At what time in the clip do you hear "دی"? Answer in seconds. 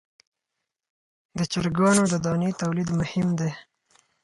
3.39-3.51